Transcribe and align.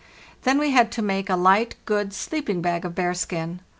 Then 0.45 0.57
we 0.57 0.71
had 0.71 0.91
to 0.93 1.03
make 1.03 1.29
a 1.29 1.35
light, 1.35 1.75
¢ 1.85 1.91
oO 1.91 1.95
<< 1.95 1.95
rood 1.95 2.11
sleeping 2.11 2.59
bag 2.59 2.85
of 2.85 2.95
bearskin. 2.95 3.59